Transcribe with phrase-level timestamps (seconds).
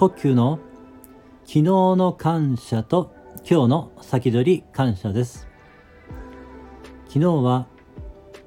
[0.00, 0.58] 呼吸の
[1.44, 3.14] 昨日の感謝と
[3.46, 5.46] 今日の先取り感謝です。
[7.08, 7.66] 昨日は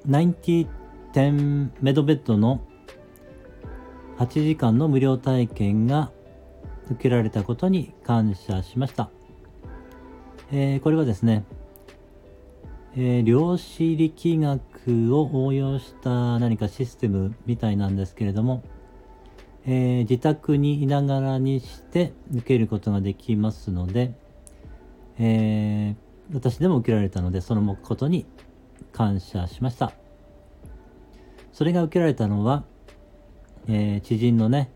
[0.08, 2.60] 90-10メドベッドの
[4.18, 6.10] 8時間の無料体験が
[6.90, 9.10] 受けられたことに感謝しました、
[10.50, 11.44] えー、これはですね、
[12.96, 18.64] えー、量子力学を応用した何かシステムみたいなんですけれども
[19.66, 24.12] えー、自宅にいながらにして受けることができますので、
[25.18, 28.26] えー、私でも受けられたのでそのことに
[28.92, 29.92] 感謝しました。
[31.52, 32.64] それが受けられたのは、
[33.68, 34.70] えー、知人のね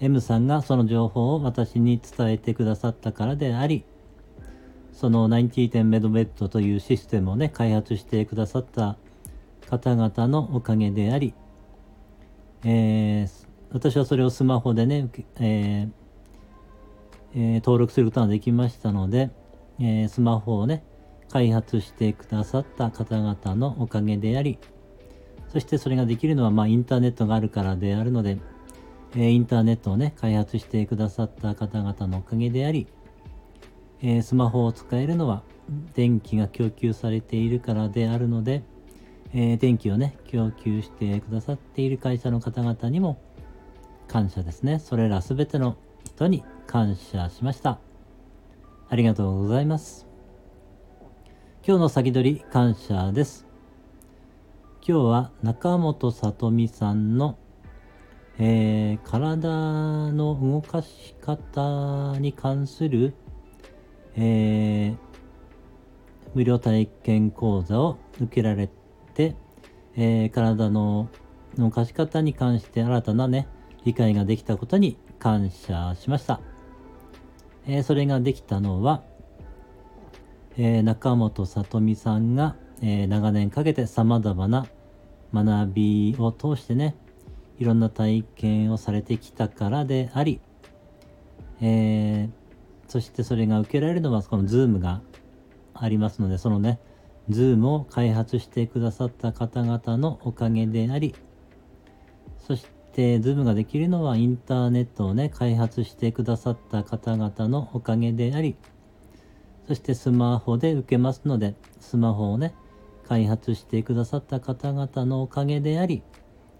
[0.00, 3.84] M さんがその情報を私に伝えてくださったからであり
[4.92, 8.96] その90点メドベッドというシステムをね開発してくださった
[9.70, 11.34] 方々のおかげであり、
[12.64, 15.08] えー、私はそれをスマホでね、
[15.40, 15.90] えー
[17.34, 19.30] えー、登録することができましたので、
[19.78, 20.82] えー、スマホをね、
[21.30, 24.58] 開発してくださった方々のおかげであり、
[25.52, 28.38] そしてそれができるのは、まあ、インターネットがあるからであるので、
[29.14, 32.86] えー、インターネットをね、開発してくださった方々のおかげであり、
[34.00, 35.42] えー、スマホを使えるのは
[35.94, 38.62] 電気が供給されているからであるので、
[39.34, 43.20] えー、電気をね、供給してくださっている会社の方々にも、
[44.08, 44.78] 感謝ですね。
[44.78, 47.78] それらすべての人に感謝しました。
[48.88, 50.06] ありがとうございます。
[51.66, 53.46] 今日の先取り感謝です。
[54.86, 57.36] 今日は中本さとみさんの、
[58.38, 63.12] えー、体の動かし方に関する、
[64.16, 64.96] えー、
[66.34, 68.70] 無料体験講座を受けられ
[69.12, 69.36] て、
[69.94, 71.10] えー、体の
[71.58, 73.46] 動かし方に関して新たなね、
[73.88, 76.42] 理解ができたことに感謝しました。
[77.66, 79.02] えー、それができたのは、
[80.58, 84.66] えー、中本里美さんが、えー、長年かけて様々な
[85.32, 86.96] 学びを通してね、
[87.58, 90.42] いろんな体験をされてきたからであり、
[91.62, 92.28] え
[92.88, 95.00] そしてそれが受けられるのはこの Zoom が
[95.72, 96.78] ありますので、そのね、
[97.30, 101.14] Zoom を開発してくださった方々のおかげであり、
[102.46, 108.56] そしてで、ズームができるのはインターネットをね、開発してくださった方々のおかげであり、
[109.68, 112.54] そしてスマホで受けますので、スマホをね、
[113.06, 116.02] 開発してくださった方々のおかげであり、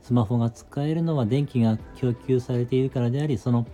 [0.01, 3.67] スマホが使えるのは電気が供給されているからであり、その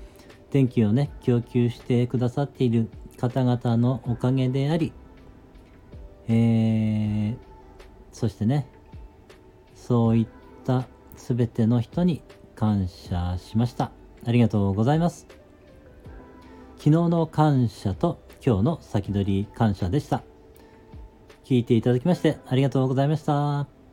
[0.50, 2.88] 電気をね、供給してくださっている
[3.18, 4.92] 方々のおかげであり、
[6.28, 7.36] えー、
[8.10, 8.66] そしてね、
[9.74, 10.26] そういっ
[10.64, 10.86] た
[11.16, 12.22] 全ての人に
[12.54, 13.92] 感謝しました。
[14.26, 15.26] ありがとうございます。
[16.76, 20.22] 昨日の感謝と今日の先取り感謝でした。
[21.44, 23.83] 聞いていただきましてありがとうございました。